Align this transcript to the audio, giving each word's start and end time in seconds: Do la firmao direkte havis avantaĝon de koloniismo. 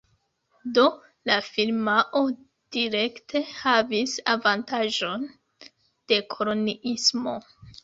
Do 0.77 0.85
la 1.31 1.35
firmao 1.47 2.21
direkte 2.79 3.43
havis 3.59 4.17
avantaĝon 4.35 5.31
de 6.15 6.21
koloniismo. 6.35 7.39